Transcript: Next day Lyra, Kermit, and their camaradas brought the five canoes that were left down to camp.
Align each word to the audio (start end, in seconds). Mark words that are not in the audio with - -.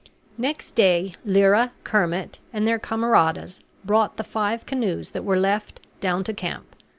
Next 0.39 0.71
day 0.73 1.11
Lyra, 1.25 1.73
Kermit, 1.83 2.39
and 2.51 2.67
their 2.67 2.79
camaradas 2.79 3.59
brought 3.85 4.17
the 4.17 4.23
five 4.23 4.65
canoes 4.65 5.11
that 5.11 5.23
were 5.23 5.37
left 5.37 5.79
down 5.99 6.23
to 6.23 6.33
camp. 6.33 6.75